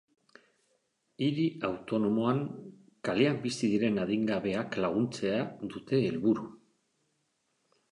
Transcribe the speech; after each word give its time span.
Hiri 1.25 1.43
autonomoan 1.69 2.39
kalean 3.09 3.37
bizi 3.45 3.71
diren 3.75 4.01
adingabeak 4.07 4.81
laguntzea 4.87 5.47
dute 5.77 6.03
helburu. 6.09 6.51